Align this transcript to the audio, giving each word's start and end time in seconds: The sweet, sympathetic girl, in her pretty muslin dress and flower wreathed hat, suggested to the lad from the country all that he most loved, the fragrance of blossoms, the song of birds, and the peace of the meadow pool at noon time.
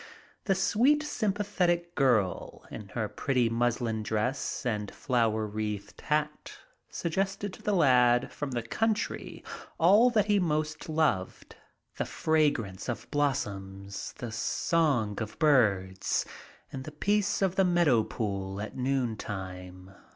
The 0.45 0.55
sweet, 0.55 1.03
sympathetic 1.03 1.93
girl, 1.93 2.65
in 2.71 2.87
her 2.95 3.07
pretty 3.07 3.49
muslin 3.49 4.01
dress 4.01 4.65
and 4.65 4.89
flower 4.89 5.45
wreathed 5.45 6.01
hat, 6.01 6.53
suggested 6.89 7.53
to 7.53 7.61
the 7.61 7.75
lad 7.75 8.31
from 8.31 8.49
the 8.49 8.63
country 8.63 9.43
all 9.77 10.09
that 10.09 10.25
he 10.25 10.39
most 10.39 10.89
loved, 10.89 11.55
the 11.97 12.05
fragrance 12.05 12.89
of 12.89 13.11
blossoms, 13.11 14.13
the 14.17 14.31
song 14.31 15.21
of 15.21 15.37
birds, 15.37 16.25
and 16.71 16.83
the 16.83 16.91
peace 16.91 17.43
of 17.43 17.55
the 17.55 17.63
meadow 17.63 18.03
pool 18.03 18.59
at 18.59 18.75
noon 18.75 19.15
time. 19.15 19.91